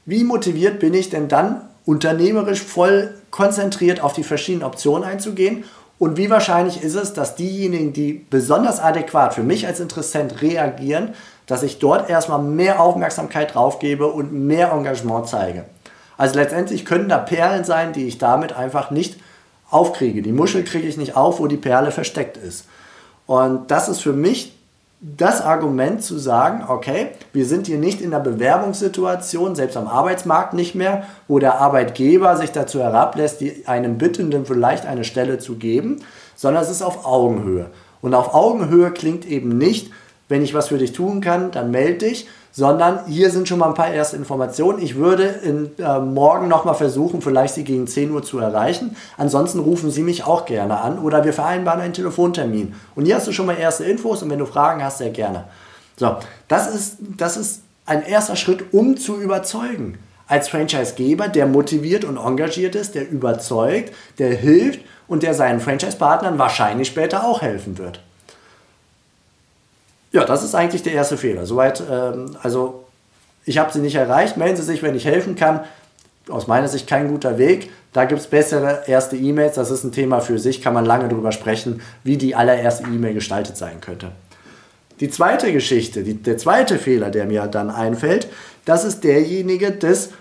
Wie 0.05 0.23
motiviert 0.23 0.79
bin 0.79 0.93
ich 0.93 1.09
denn 1.09 1.27
dann, 1.27 1.61
unternehmerisch 1.85 2.61
voll 2.61 3.13
konzentriert 3.31 4.01
auf 4.01 4.13
die 4.13 4.23
verschiedenen 4.23 4.65
Optionen 4.65 5.03
einzugehen? 5.03 5.65
Und 5.99 6.17
wie 6.17 6.29
wahrscheinlich 6.29 6.83
ist 6.83 6.95
es, 6.95 7.13
dass 7.13 7.35
diejenigen, 7.35 7.91
die 7.91 8.25
besonders 8.29 8.79
adäquat 8.79 9.33
für 9.33 9.43
mich 9.43 9.65
als 9.65 9.79
Interessent 9.79 10.41
reagieren, 10.41 11.13
dass 11.47 11.63
ich 11.63 11.79
dort 11.79 12.09
erstmal 12.09 12.41
mehr 12.41 12.79
Aufmerksamkeit 12.79 13.55
drauf 13.55 13.79
gebe 13.79 14.07
und 14.07 14.31
mehr 14.31 14.71
Engagement 14.71 15.27
zeige? 15.27 15.65
Also 16.17 16.35
letztendlich 16.35 16.85
können 16.85 17.09
da 17.09 17.17
Perlen 17.17 17.63
sein, 17.63 17.93
die 17.93 18.07
ich 18.07 18.17
damit 18.17 18.53
einfach 18.53 18.91
nicht 18.91 19.19
aufkriege. 19.69 20.21
Die 20.21 20.31
Muschel 20.31 20.63
kriege 20.63 20.87
ich 20.87 20.97
nicht 20.97 21.15
auf, 21.15 21.39
wo 21.39 21.47
die 21.47 21.57
Perle 21.57 21.91
versteckt 21.91 22.37
ist. 22.37 22.65
Und 23.25 23.71
das 23.71 23.89
ist 23.89 24.01
für 24.01 24.13
mich 24.13 24.56
das 24.99 25.41
Argument 25.41 26.01
zu 26.01 26.17
sagen, 26.17 26.63
okay, 26.67 27.09
wir 27.31 27.45
sind 27.45 27.67
hier 27.67 27.77
nicht 27.77 28.01
in 28.01 28.09
der 28.09 28.19
Bewerbungssituation, 28.19 29.55
selbst 29.55 29.77
am 29.77 29.87
Arbeitsmarkt 29.87 30.53
nicht 30.53 30.73
mehr, 30.73 31.03
wo 31.27 31.37
der 31.37 31.59
Arbeitgeber 31.61 32.35
sich 32.35 32.51
dazu 32.51 32.79
herablässt, 32.79 33.43
einem 33.67 33.99
Bittenden 33.99 34.45
vielleicht 34.45 34.87
eine 34.87 35.03
Stelle 35.03 35.37
zu 35.37 35.55
geben, 35.55 35.99
sondern 36.35 36.63
es 36.63 36.71
ist 36.71 36.81
auf 36.81 37.05
Augenhöhe. 37.05 37.67
Und 38.01 38.15
auf 38.15 38.33
Augenhöhe 38.33 38.91
klingt 38.91 39.25
eben 39.27 39.57
nicht, 39.57 39.91
wenn 40.29 40.41
ich 40.41 40.53
was 40.53 40.69
für 40.69 40.79
dich 40.79 40.93
tun 40.93 41.21
kann, 41.21 41.51
dann 41.51 41.69
melde 41.69 42.07
dich, 42.07 42.27
sondern 42.57 43.05
hier 43.05 43.29
sind 43.29 43.47
schon 43.47 43.59
mal 43.59 43.67
ein 43.67 43.75
paar 43.75 43.93
erste 43.93 44.15
Informationen. 44.15 44.81
Ich 44.81 44.95
würde 44.95 45.25
in, 45.25 45.77
äh, 45.77 45.99
morgen 45.99 46.47
nochmal 46.47 46.73
versuchen, 46.73 47.21
vielleicht 47.21 47.53
Sie 47.53 47.63
gegen 47.63 47.85
10 47.85 48.09
Uhr 48.09 48.23
zu 48.23 48.39
erreichen. 48.39 48.95
Ansonsten 49.15 49.59
rufen 49.59 49.91
Sie 49.91 50.01
mich 50.01 50.25
auch 50.25 50.47
gerne 50.47 50.81
an 50.81 50.97
oder 50.97 51.23
wir 51.23 51.33
vereinbaren 51.33 51.81
einen 51.81 51.93
Telefontermin. 51.93 52.73
Und 52.95 53.05
hier 53.05 53.17
hast 53.17 53.27
du 53.27 53.31
schon 53.31 53.45
mal 53.45 53.59
erste 53.59 53.83
Infos 53.83 54.23
und 54.23 54.31
wenn 54.31 54.39
du 54.39 54.47
Fragen 54.47 54.83
hast, 54.83 54.97
sehr 54.97 55.11
gerne. 55.11 55.43
So, 55.97 56.15
das 56.47 56.73
ist, 56.73 56.97
das 57.15 57.37
ist 57.37 57.61
ein 57.85 58.03
erster 58.03 58.35
Schritt, 58.35 58.73
um 58.73 58.97
zu 58.97 59.21
überzeugen. 59.21 59.99
Als 60.25 60.49
Franchisegeber, 60.49 61.27
der 61.27 61.45
motiviert 61.45 62.05
und 62.05 62.17
engagiert 62.17 62.73
ist, 62.73 62.95
der 62.95 63.07
überzeugt, 63.07 63.93
der 64.17 64.33
hilft 64.33 64.79
und 65.07 65.21
der 65.21 65.35
seinen 65.35 65.59
Franchise-Partnern 65.59 66.39
wahrscheinlich 66.39 66.87
später 66.87 67.23
auch 67.23 67.43
helfen 67.43 67.77
wird. 67.77 68.01
Ja, 70.17 70.25
das 70.25 70.43
ist 70.43 70.55
eigentlich 70.55 70.81
der 70.81 70.93
erste 70.93 71.15
Fehler. 71.15 71.45
Soweit, 71.45 71.83
ähm, 71.91 72.35
also 72.41 72.85
ich 73.45 73.59
habe 73.59 73.71
sie 73.71 73.77
nicht 73.77 73.93
erreicht, 73.93 74.35
melden 74.35 74.57
Sie 74.57 74.63
sich, 74.63 74.81
wenn 74.81 74.95
ich 74.95 75.05
helfen 75.05 75.35
kann. 75.35 75.59
Aus 76.27 76.47
meiner 76.47 76.67
Sicht 76.67 76.87
kein 76.87 77.09
guter 77.09 77.37
Weg. 77.37 77.69
Da 77.93 78.05
gibt 78.05 78.21
es 78.21 78.25
bessere 78.25 78.81
erste 78.87 79.15
E-Mails. 79.15 79.53
Das 79.53 79.69
ist 79.69 79.83
ein 79.83 79.91
Thema 79.91 80.19
für 80.19 80.39
sich, 80.39 80.63
kann 80.63 80.73
man 80.73 80.85
lange 80.85 81.07
darüber 81.07 81.31
sprechen, 81.31 81.81
wie 82.03 82.17
die 82.17 82.33
allererste 82.33 82.85
E-Mail 82.85 83.13
gestaltet 83.13 83.57
sein 83.57 83.79
könnte. 83.79 84.11
Die 85.01 85.11
zweite 85.11 85.53
Geschichte, 85.53 86.01
die, 86.01 86.15
der 86.15 86.39
zweite 86.39 86.79
Fehler, 86.79 87.11
der 87.11 87.27
mir 87.27 87.45
dann 87.45 87.69
einfällt, 87.69 88.27
das 88.65 88.85
ist 88.85 89.03
derjenige 89.03 89.69
des 89.69 90.13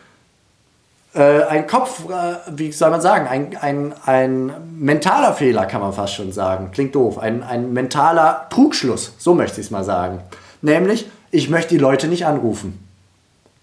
äh, 1.17 1.45
ein 1.45 1.67
Kopf, 1.67 2.05
äh, 2.11 2.37
wie 2.55 2.71
soll 2.73 2.91
man 2.91 3.01
sagen, 3.01 3.27
ein, 3.27 3.57
ein, 3.61 3.95
ein 4.05 4.53
mentaler 4.79 5.33
Fehler 5.33 5.67
kann 5.67 5.81
man 5.81 5.93
fast 5.93 6.15
schon 6.15 6.31
sagen. 6.31 6.71
Klingt 6.73 6.95
doof. 6.95 7.19
Ein, 7.19 7.43
ein 7.43 7.73
mentaler 7.73 8.47
Trugschluss, 8.51 9.15
so 9.19 9.35
möchte 9.35 9.61
ich 9.61 9.67
es 9.67 9.71
mal 9.71 9.85
sagen. 9.85 10.21
Nämlich, 10.63 11.09
ich 11.31 11.49
möchte 11.49 11.71
die 11.71 11.81
Leute 11.81 12.07
nicht 12.09 12.27
anrufen. 12.27 12.87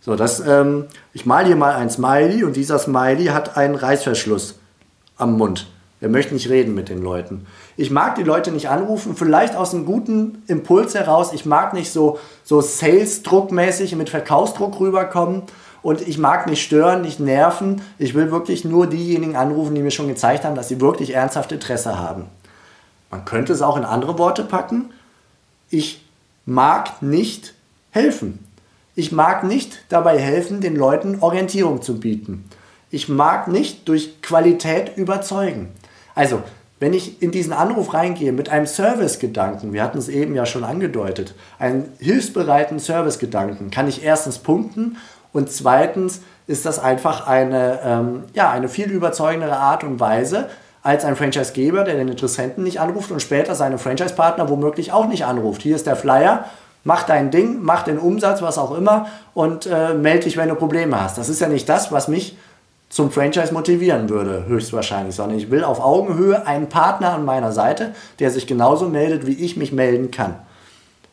So, 0.02 0.16
das, 0.16 0.42
ähm, 0.46 0.86
ich 1.14 1.26
male 1.26 1.48
hier 1.48 1.56
mal 1.56 1.76
ein 1.76 1.90
Smiley 1.90 2.44
und 2.44 2.56
dieser 2.56 2.80
Smiley 2.80 3.28
hat 3.28 3.56
einen 3.56 3.76
Reißverschluss 3.76 4.56
am 5.18 5.38
Mund. 5.38 5.68
Er 6.02 6.10
möchte 6.10 6.34
nicht 6.34 6.50
reden 6.50 6.76
mit 6.76 6.90
den 6.90 7.02
Leuten. 7.02 7.46
Ich 7.78 7.90
mag 7.90 8.16
die 8.16 8.24
Leute 8.24 8.52
nicht 8.52 8.68
anrufen, 8.68 9.16
vielleicht 9.16 9.56
aus 9.56 9.74
einem 9.74 9.86
guten 9.86 10.44
Impuls 10.48 10.96
heraus. 10.96 11.32
Ich 11.32 11.46
mag 11.46 11.74
nicht 11.74 11.94
so, 11.94 12.20
so 12.44 12.60
Sales-Druckmäßig 12.60 13.96
mit 13.96 14.10
Verkaufsdruck 14.10 14.82
rüberkommen, 14.82 15.44
und 15.84 16.02
ich 16.02 16.18
mag 16.18 16.48
nicht 16.48 16.64
stören, 16.64 17.02
nicht 17.02 17.20
nerven. 17.20 17.82
Ich 18.00 18.16
will 18.16 18.32
wirklich 18.32 18.64
nur 18.64 18.88
diejenigen 18.88 19.36
anrufen, 19.36 19.76
die 19.76 19.82
mir 19.82 19.92
schon 19.92 20.08
gezeigt 20.08 20.46
haben, 20.46 20.56
dass 20.56 20.70
sie 20.70 20.82
wirklich 20.82 21.14
ernsthaft 21.14 21.52
Interesse 21.52 22.00
haben. 22.00 22.26
Man 23.12 23.26
könnte 23.26 23.54
es 23.54 23.62
auch 23.62 23.78
in 23.78 23.84
andere 23.84 24.18
Worte 24.18 24.44
packen. 24.44 24.90
Ich 25.70 26.04
mag 26.46 27.02
nicht 27.02 27.54
helfen. 27.92 28.40
Ich 28.96 29.12
mag 29.12 29.44
nicht 29.44 29.80
dabei 29.90 30.18
helfen, 30.18 30.62
den 30.62 30.76
Leuten 30.76 31.20
Orientierung 31.20 31.82
zu 31.82 32.00
bieten. 32.00 32.46
Ich 32.90 33.10
mag 33.10 33.48
nicht 33.48 33.88
durch 33.88 34.22
Qualität 34.22 34.98
überzeugen. 34.98 35.70
Also, 36.16 36.44
wenn 36.80 36.94
ich 36.94 37.22
in 37.22 37.32
diesen 37.32 37.54
Anruf 37.54 37.94
reingehe 37.94 38.34
mit 38.34 38.50
einem 38.50 38.66
Servicegedanken, 38.66 39.74
wir 39.74 39.82
hatten 39.82 39.98
es 39.98 40.10
eben 40.10 40.36
ja 40.36 40.46
schon 40.46 40.64
angedeutet, 40.64 41.34
einen 41.58 41.92
hilfsbereiten 42.00 42.78
Servicegedanken, 42.78 43.72
kann 43.72 43.88
ich 43.88 44.04
erstens 44.04 44.38
punkten 44.38 44.98
und 45.34 45.52
zweitens 45.52 46.22
ist 46.48 46.66
das 46.66 46.80
einfach 46.80 47.28
eine, 47.28 47.80
ähm, 47.84 48.24
ja, 48.34 48.50
eine 48.52 48.70
viel 48.70 48.90
überzeugendere 48.92 49.58
Art 49.58 49.84
und 49.84 50.00
Weise, 50.00 50.50
als 50.84 51.06
ein 51.06 51.16
Franchisegeber, 51.16 51.84
der 51.86 51.96
den 51.96 52.10
Interessenten 52.10 52.64
nicht 52.64 52.80
anruft 52.80 53.12
und 53.12 53.22
später 53.22 53.56
seine 53.56 53.78
Franchise-Partner 53.78 54.50
womöglich 54.50 54.92
auch 54.92 55.08
nicht 55.08 55.26
anruft. 55.26 55.62
Hier 55.62 55.76
ist 55.76 55.88
der 55.88 55.96
Flyer, 55.96 56.46
mach 56.84 57.04
dein 57.04 57.32
Ding, 57.32 57.60
mach 57.62 57.84
den 57.84 57.98
Umsatz, 57.98 58.42
was 58.42 58.58
auch 58.58 58.76
immer 58.78 59.08
und 59.34 59.66
äh, 59.66 59.94
melde 59.94 60.26
dich, 60.26 60.36
wenn 60.36 60.50
du 60.50 60.56
Probleme 60.56 61.02
hast. 61.02 61.18
Das 61.18 61.30
ist 61.30 61.40
ja 61.40 61.48
nicht 61.48 61.70
das, 61.70 61.92
was 61.94 62.10
mich 62.10 62.38
zum 62.90 63.12
Franchise 63.12 63.54
motivieren 63.54 64.10
würde, 64.10 64.46
höchstwahrscheinlich, 64.46 65.16
sondern 65.16 65.38
ich 65.38 65.50
will 65.50 65.64
auf 65.64 65.80
Augenhöhe 65.80 66.46
einen 66.46 66.68
Partner 66.68 67.14
an 67.14 67.26
meiner 67.26 67.52
Seite, 67.54 67.96
der 68.20 68.30
sich 68.30 68.46
genauso 68.46 68.88
meldet, 68.88 69.26
wie 69.26 69.34
ich 69.34 69.58
mich 69.58 69.72
melden 69.72 70.12
kann. 70.12 70.36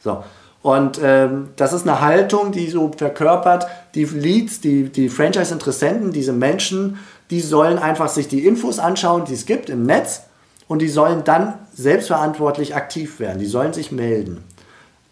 So. 0.00 0.22
Und 0.62 1.00
ähm, 1.02 1.50
das 1.56 1.72
ist 1.72 1.88
eine 1.88 2.02
Haltung, 2.02 2.52
die 2.52 2.68
so 2.68 2.90
verkörpert, 2.94 3.66
die 3.94 4.04
Leads, 4.04 4.60
die, 4.60 4.84
die 4.84 5.08
Franchise-Interessenten, 5.08 6.12
diese 6.12 6.32
Menschen, 6.32 6.98
die 7.30 7.40
sollen 7.40 7.78
einfach 7.78 8.08
sich 8.08 8.28
die 8.28 8.46
Infos 8.46 8.78
anschauen, 8.78 9.24
die 9.24 9.34
es 9.34 9.46
gibt 9.46 9.70
im 9.70 9.84
Netz 9.84 10.22
und 10.68 10.80
die 10.80 10.88
sollen 10.88 11.24
dann 11.24 11.54
selbstverantwortlich 11.74 12.74
aktiv 12.74 13.20
werden, 13.20 13.38
die 13.38 13.46
sollen 13.46 13.72
sich 13.72 13.92
melden. 13.92 14.44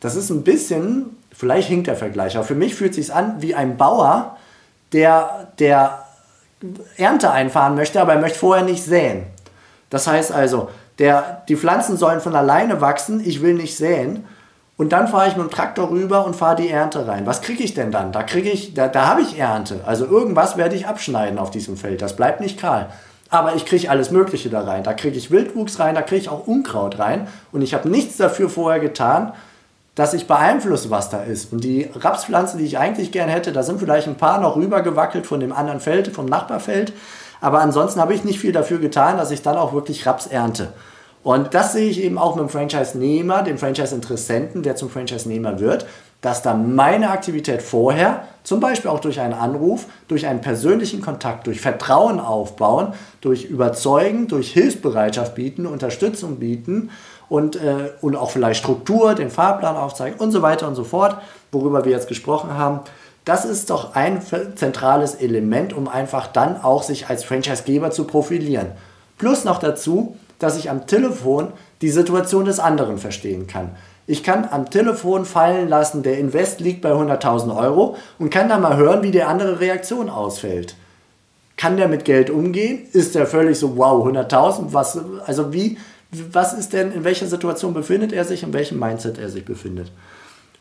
Das 0.00 0.14
ist 0.14 0.30
ein 0.30 0.42
bisschen, 0.42 1.16
vielleicht 1.32 1.68
hinkt 1.68 1.86
der 1.86 1.96
Vergleich, 1.96 2.36
aber 2.36 2.46
für 2.46 2.54
mich 2.54 2.74
fühlt 2.74 2.90
es 2.90 2.96
sich 2.96 3.14
an 3.14 3.36
wie 3.40 3.54
ein 3.54 3.76
Bauer, 3.76 4.36
der, 4.92 5.48
der 5.58 6.04
Ernte 6.96 7.30
einfahren 7.30 7.74
möchte, 7.74 8.00
aber 8.00 8.14
er 8.14 8.20
möchte 8.20 8.38
vorher 8.38 8.64
nicht 8.64 8.82
säen. 8.82 9.24
Das 9.90 10.06
heißt 10.06 10.32
also, 10.32 10.70
der, 10.98 11.42
die 11.48 11.56
Pflanzen 11.56 11.96
sollen 11.96 12.20
von 12.20 12.34
alleine 12.34 12.80
wachsen, 12.80 13.20
ich 13.24 13.42
will 13.42 13.54
nicht 13.54 13.76
säen. 13.76 14.24
Und 14.78 14.90
dann 14.92 15.08
fahre 15.08 15.26
ich 15.28 15.36
mit 15.36 15.44
dem 15.44 15.50
Traktor 15.50 15.90
rüber 15.90 16.24
und 16.24 16.36
fahre 16.36 16.54
die 16.54 16.70
Ernte 16.70 17.06
rein. 17.08 17.26
Was 17.26 17.42
kriege 17.42 17.64
ich 17.64 17.74
denn 17.74 17.90
dann? 17.90 18.12
Da 18.12 18.22
kriege 18.22 18.48
ich, 18.48 18.74
da, 18.74 18.86
da 18.86 19.08
habe 19.08 19.22
ich 19.22 19.36
Ernte. 19.36 19.80
Also 19.84 20.06
irgendwas 20.06 20.56
werde 20.56 20.76
ich 20.76 20.86
abschneiden 20.86 21.38
auf 21.40 21.50
diesem 21.50 21.76
Feld. 21.76 22.00
Das 22.00 22.14
bleibt 22.14 22.40
nicht 22.40 22.60
kahl. 22.60 22.88
Aber 23.28 23.56
ich 23.56 23.66
kriege 23.66 23.90
alles 23.90 24.12
Mögliche 24.12 24.50
da 24.50 24.60
rein. 24.60 24.84
Da 24.84 24.94
kriege 24.94 25.18
ich 25.18 25.32
Wildwuchs 25.32 25.80
rein, 25.80 25.96
da 25.96 26.02
kriege 26.02 26.20
ich 26.20 26.28
auch 26.28 26.46
Unkraut 26.46 27.00
rein. 27.00 27.26
Und 27.50 27.62
ich 27.62 27.74
habe 27.74 27.88
nichts 27.88 28.18
dafür 28.18 28.48
vorher 28.48 28.78
getan, 28.78 29.32
dass 29.96 30.14
ich 30.14 30.28
beeinflusse, 30.28 30.90
was 30.90 31.10
da 31.10 31.24
ist. 31.24 31.52
Und 31.52 31.64
die 31.64 31.90
Rapspflanze, 31.92 32.56
die 32.56 32.64
ich 32.64 32.78
eigentlich 32.78 33.10
gern 33.10 33.28
hätte, 33.28 33.50
da 33.50 33.64
sind 33.64 33.80
vielleicht 33.80 34.06
ein 34.06 34.14
paar 34.14 34.40
noch 34.40 34.54
rübergewackelt 34.54 35.26
von 35.26 35.40
dem 35.40 35.52
anderen 35.52 35.80
Feld, 35.80 36.06
vom 36.14 36.26
Nachbarfeld. 36.26 36.92
Aber 37.40 37.60
ansonsten 37.60 38.00
habe 38.00 38.14
ich 38.14 38.22
nicht 38.22 38.38
viel 38.38 38.52
dafür 38.52 38.78
getan, 38.78 39.16
dass 39.16 39.32
ich 39.32 39.42
dann 39.42 39.56
auch 39.56 39.72
wirklich 39.72 40.06
Raps 40.06 40.28
ernte. 40.28 40.72
Und 41.28 41.52
das 41.52 41.74
sehe 41.74 41.90
ich 41.90 42.02
eben 42.02 42.16
auch 42.16 42.36
mit 42.36 42.44
dem 42.44 42.48
Franchise-Nehmer, 42.48 43.42
dem 43.42 43.58
Franchise-Interessenten, 43.58 44.62
der 44.62 44.76
zum 44.76 44.88
Franchise-Nehmer 44.88 45.60
wird, 45.60 45.84
dass 46.22 46.40
da 46.40 46.54
meine 46.54 47.10
Aktivität 47.10 47.60
vorher, 47.60 48.24
zum 48.44 48.60
Beispiel 48.60 48.90
auch 48.90 49.00
durch 49.00 49.20
einen 49.20 49.34
Anruf, 49.34 49.84
durch 50.08 50.26
einen 50.26 50.40
persönlichen 50.40 51.02
Kontakt, 51.02 51.46
durch 51.46 51.60
Vertrauen 51.60 52.18
aufbauen, 52.18 52.94
durch 53.20 53.44
Überzeugen, 53.44 54.26
durch 54.26 54.54
Hilfsbereitschaft 54.54 55.34
bieten, 55.34 55.66
Unterstützung 55.66 56.36
bieten 56.36 56.88
und, 57.28 57.56
äh, 57.56 57.90
und 58.00 58.16
auch 58.16 58.30
vielleicht 58.30 58.60
Struktur, 58.60 59.14
den 59.14 59.28
Fahrplan 59.28 59.76
aufzeigen 59.76 60.18
und 60.18 60.32
so 60.32 60.40
weiter 60.40 60.66
und 60.66 60.76
so 60.76 60.84
fort, 60.84 61.18
worüber 61.52 61.84
wir 61.84 61.92
jetzt 61.92 62.08
gesprochen 62.08 62.54
haben. 62.54 62.80
Das 63.26 63.44
ist 63.44 63.68
doch 63.68 63.94
ein 63.94 64.22
zentrales 64.54 65.14
Element, 65.14 65.74
um 65.74 65.88
einfach 65.88 66.28
dann 66.28 66.58
auch 66.62 66.82
sich 66.82 67.10
als 67.10 67.22
Franchisegeber 67.22 67.90
zu 67.90 68.04
profilieren. 68.04 68.68
Plus 69.18 69.44
noch 69.44 69.58
dazu, 69.58 70.16
dass 70.38 70.56
ich 70.56 70.70
am 70.70 70.86
Telefon 70.86 71.52
die 71.82 71.90
Situation 71.90 72.44
des 72.44 72.60
anderen 72.60 72.98
verstehen 72.98 73.46
kann. 73.46 73.70
Ich 74.06 74.22
kann 74.22 74.48
am 74.50 74.70
Telefon 74.70 75.26
fallen 75.26 75.68
lassen, 75.68 76.02
der 76.02 76.18
Invest 76.18 76.60
liegt 76.60 76.80
bei 76.80 76.92
100.000 76.92 77.54
Euro 77.54 77.96
und 78.18 78.30
kann 78.30 78.48
dann 78.48 78.62
mal 78.62 78.76
hören, 78.76 79.02
wie 79.02 79.10
der 79.10 79.28
andere 79.28 79.60
Reaktion 79.60 80.08
ausfällt. 80.08 80.76
Kann 81.58 81.76
der 81.76 81.88
mit 81.88 82.04
Geld 82.04 82.30
umgehen? 82.30 82.86
Ist 82.92 83.14
der 83.14 83.26
völlig 83.26 83.58
so, 83.58 83.76
wow, 83.76 84.06
100.000? 84.06 84.68
Was, 84.70 84.98
also 85.26 85.52
wie, 85.52 85.76
was 86.10 86.54
ist 86.54 86.72
denn, 86.72 86.92
in 86.92 87.04
welcher 87.04 87.26
Situation 87.26 87.74
befindet 87.74 88.12
er 88.12 88.24
sich, 88.24 88.42
in 88.42 88.52
welchem 88.52 88.78
Mindset 88.78 89.18
er 89.18 89.28
sich 89.28 89.44
befindet? 89.44 89.92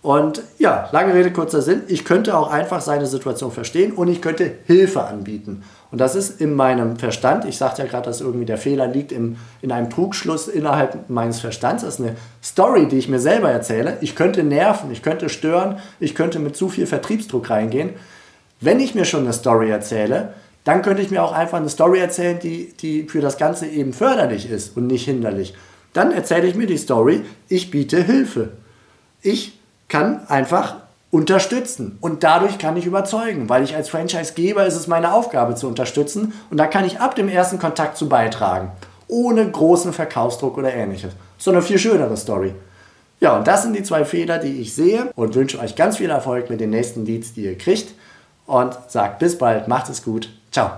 Und 0.01 0.41
ja, 0.59 0.87
lange 0.91 1.13
Rede, 1.13 1.31
kurzer 1.31 1.61
Sinn. 1.61 1.81
Ich 1.87 2.05
könnte 2.05 2.37
auch 2.37 2.51
einfach 2.51 2.81
seine 2.81 3.07
Situation 3.07 3.51
verstehen 3.51 3.93
und 3.93 4.07
ich 4.07 4.21
könnte 4.21 4.53
Hilfe 4.65 5.03
anbieten. 5.03 5.63
Und 5.91 5.99
das 5.99 6.15
ist 6.15 6.39
in 6.39 6.53
meinem 6.53 6.97
Verstand. 6.97 7.45
Ich 7.45 7.57
sagte 7.57 7.81
ja 7.81 7.87
gerade, 7.87 8.05
dass 8.05 8.21
irgendwie 8.21 8.45
der 8.45 8.57
Fehler 8.57 8.87
liegt 8.87 9.11
im, 9.11 9.37
in 9.61 9.71
einem 9.71 9.89
Trugschluss 9.89 10.47
innerhalb 10.47 11.09
meines 11.09 11.39
Verstands. 11.39 11.83
Das 11.83 11.95
ist 11.95 12.01
eine 12.01 12.15
Story, 12.43 12.87
die 12.87 12.97
ich 12.97 13.09
mir 13.09 13.19
selber 13.19 13.49
erzähle. 13.49 13.97
Ich 14.01 14.15
könnte 14.15 14.43
nerven, 14.43 14.91
ich 14.91 15.01
könnte 15.01 15.29
stören, 15.29 15.79
ich 15.99 16.13
könnte 16.13 16.39
mit 16.39 16.55
zu 16.55 16.69
viel 16.69 16.85
Vertriebsdruck 16.85 17.49
reingehen. 17.49 17.91
Wenn 18.61 18.79
ich 18.79 18.95
mir 18.95 19.05
schon 19.05 19.23
eine 19.23 19.33
Story 19.33 19.69
erzähle, 19.69 20.33
dann 20.63 20.81
könnte 20.81 21.01
ich 21.01 21.11
mir 21.11 21.23
auch 21.23 21.31
einfach 21.31 21.57
eine 21.57 21.69
Story 21.69 21.99
erzählen, 21.99 22.39
die, 22.39 22.73
die 22.73 23.03
für 23.03 23.21
das 23.21 23.37
Ganze 23.37 23.67
eben 23.67 23.93
förderlich 23.93 24.49
ist 24.49 24.75
und 24.75 24.87
nicht 24.87 25.05
hinderlich. 25.05 25.53
Dann 25.93 26.11
erzähle 26.11 26.47
ich 26.47 26.55
mir 26.55 26.67
die 26.67 26.77
Story, 26.77 27.21
ich 27.47 27.71
biete 27.71 28.03
Hilfe. 28.03 28.49
Ich 29.21 29.56
kann 29.87 30.27
einfach 30.27 30.75
unterstützen 31.09 31.97
und 32.01 32.23
dadurch 32.23 32.57
kann 32.57 32.75
ich 32.75 32.85
überzeugen, 32.85 33.47
weil 33.49 33.63
ich 33.63 33.75
als 33.75 33.89
Franchisegeber 33.89 34.65
ist 34.65 34.75
es 34.75 34.87
meine 34.87 35.13
Aufgabe 35.13 35.55
zu 35.55 35.67
unterstützen 35.67 36.33
und 36.49 36.57
da 36.57 36.67
kann 36.67 36.85
ich 36.85 36.99
ab 36.99 37.15
dem 37.15 37.29
ersten 37.29 37.59
Kontakt 37.59 37.97
zu 37.97 38.09
beitragen, 38.09 38.71
ohne 39.07 39.49
großen 39.49 39.93
Verkaufsdruck 39.93 40.57
oder 40.57 40.73
ähnliches. 40.73 41.13
So 41.37 41.51
eine 41.51 41.61
viel 41.61 41.79
schönere 41.79 42.17
Story. 42.17 42.53
Ja, 43.19 43.37
und 43.37 43.47
das 43.47 43.63
sind 43.63 43.75
die 43.75 43.83
zwei 43.83 44.05
Fehler, 44.05 44.37
die 44.37 44.61
ich 44.61 44.75
sehe 44.75 45.11
und 45.15 45.33
wünsche 45.33 45.59
euch 45.59 45.75
ganz 45.75 45.97
viel 45.97 46.09
Erfolg 46.09 46.49
mit 46.49 46.59
den 46.59 46.69
nächsten 46.69 47.05
Leads, 47.05 47.33
die 47.33 47.45
ihr 47.45 47.57
kriegt 47.57 47.93
und 48.45 48.77
sagt 48.87 49.19
bis 49.19 49.37
bald, 49.37 49.67
macht 49.67 49.89
es 49.89 50.03
gut, 50.03 50.29
ciao. 50.51 50.71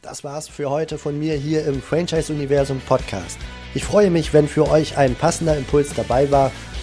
Das 0.00 0.22
war's 0.22 0.48
für 0.48 0.70
heute 0.70 0.96
von 0.96 1.18
mir 1.18 1.34
hier 1.34 1.66
im 1.66 1.82
Franchise 1.82 2.32
Universum 2.32 2.80
Podcast. 2.86 3.36
Ich 3.74 3.84
freue 3.84 4.10
mich, 4.10 4.32
wenn 4.32 4.48
für 4.48 4.70
euch 4.70 4.96
ein 4.96 5.14
passender 5.14 5.56
Impuls 5.56 5.92
dabei 5.94 6.30
war 6.30 6.52